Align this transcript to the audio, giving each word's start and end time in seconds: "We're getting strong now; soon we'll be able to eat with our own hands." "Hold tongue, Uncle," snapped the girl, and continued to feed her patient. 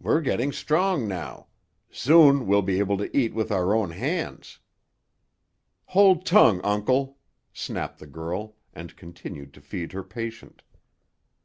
"We're 0.00 0.20
getting 0.20 0.50
strong 0.50 1.06
now; 1.06 1.46
soon 1.92 2.48
we'll 2.48 2.60
be 2.60 2.80
able 2.80 2.96
to 2.98 3.16
eat 3.16 3.32
with 3.34 3.52
our 3.52 3.72
own 3.72 3.90
hands." 3.92 4.58
"Hold 5.84 6.26
tongue, 6.26 6.60
Uncle," 6.64 7.18
snapped 7.52 8.00
the 8.00 8.08
girl, 8.08 8.56
and 8.74 8.96
continued 8.96 9.54
to 9.54 9.60
feed 9.60 9.92
her 9.92 10.02
patient. 10.02 10.64